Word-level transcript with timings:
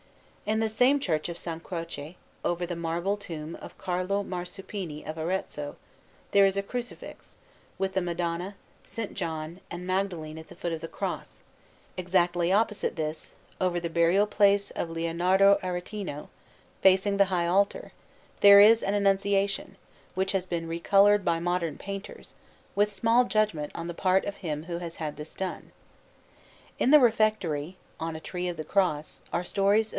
In 0.47 0.59
the 0.59 0.67
same 0.67 0.99
Church 0.99 1.29
of 1.29 1.37
S. 1.37 1.61
Croce, 1.63 2.17
over 2.43 2.65
the 2.65 2.75
marble 2.75 3.15
tomb 3.15 3.55
of 3.61 3.77
Carlo 3.77 4.23
Marsuppini 4.23 5.03
of 5.07 5.15
Arezzo, 5.17 5.75
there 6.31 6.45
is 6.47 6.57
a 6.57 6.63
Crucifix, 6.63 7.37
with 7.77 7.93
the 7.93 8.01
Madonna, 8.01 8.55
S. 8.91 9.07
John, 9.13 9.61
and 9.69 9.85
Magdalene 9.87 10.39
at 10.39 10.47
the 10.47 10.55
foot 10.55 10.73
of 10.73 10.81
the 10.81 10.87
Cross; 10.87 11.43
and 11.97 12.05
on 12.07 12.11
the 12.11 12.17
other 12.17 12.23
side 12.25 12.27
of 12.27 12.33
the 12.33 12.37
church, 12.41 12.49
exactly 12.49 12.51
opposite 12.51 12.95
this, 12.97 13.33
over 13.61 13.79
the 13.79 13.89
burial 13.89 14.25
place 14.27 14.71
of 14.71 14.89
Lionardo 14.89 15.57
Aretino, 15.61 16.27
facing 16.81 17.15
the 17.17 17.25
high 17.25 17.47
altar, 17.47 17.91
there 18.41 18.59
is 18.59 18.81
an 18.81 18.95
Annunciation, 18.95 19.77
which 20.15 20.31
has 20.33 20.47
been 20.47 20.67
recoloured 20.67 21.23
by 21.23 21.39
modern 21.39 21.77
painters, 21.77 22.33
with 22.75 22.91
small 22.91 23.23
judgment 23.25 23.71
on 23.75 23.87
the 23.87 23.93
part 23.93 24.25
of 24.25 24.37
him 24.37 24.63
who 24.63 24.79
has 24.79 24.95
had 24.95 25.15
this 25.15 25.35
done. 25.35 25.71
In 26.79 26.89
the 26.89 26.99
refectory, 26.99 27.77
on 27.99 28.15
a 28.15 28.19
Tree 28.19 28.47
of 28.47 28.57
the 28.57 28.65
Cross, 28.65 29.21
are 29.31 29.43
stories 29.43 29.87
of 29.87 29.89
S. 29.89 29.89